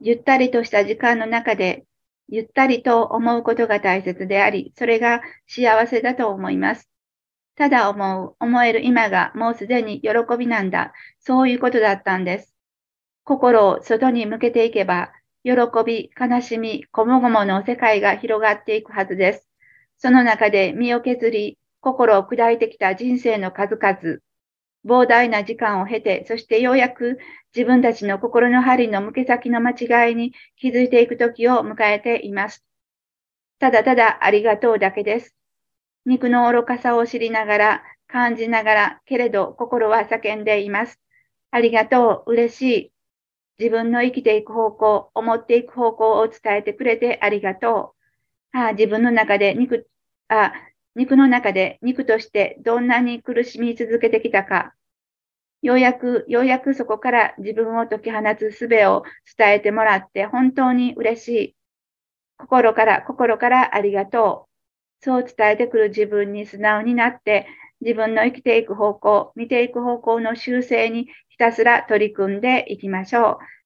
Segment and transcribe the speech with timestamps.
[0.00, 1.84] ゆったりとした時間の中で、
[2.28, 6.88] ゆったりと思うことが大切であり、それが幸せだと思います。
[7.56, 10.94] ただ思う、思える今がもうすでに喜びなんだ。
[11.18, 12.54] そういうことだったんです。
[13.24, 15.12] 心を外に向けていけば、
[15.44, 15.52] 喜
[15.84, 19.48] び、悲しみ、こもごもの世界が広がっていくはずです。
[19.98, 24.20] その中で身を削り、心を砕いてきた人生の数々、
[24.86, 27.18] 膨大な時間を経て、そしてようやく
[27.54, 32.64] 自分たちの心の針の向け先の間違いに気づいていく時を迎えています。
[33.58, 35.34] ただただありがとうだけです。
[36.06, 41.00] 肉の愚かさを知りながら、感じながら、けれど心は叫んでいます。
[41.50, 42.92] ありがとう、嬉しい。
[43.58, 47.94] 自分の生きていく方向、思っていく方向を伝えてくれてありがと
[48.54, 48.58] う。
[48.58, 49.88] ああ自分の中で肉、
[50.28, 50.52] あ
[50.94, 54.74] 肉の中で肉としてどんなに苦しみ続けてきたか、
[55.62, 59.04] ようやく、ようやくそこから自分を解き放つ術を
[59.36, 61.56] 伝えてもらって本当に嬉しい。
[62.38, 65.04] 心から、心からありがとう。
[65.04, 67.46] そう伝えてくる自分に素直になって、
[67.80, 73.59] 自分の生きていく方向、見ていく方向の修正にひたすら取り組んでいきましょう。